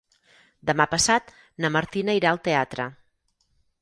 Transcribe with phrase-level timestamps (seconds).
[0.69, 1.29] Demà passat
[1.65, 2.89] na Martina irà al teatre.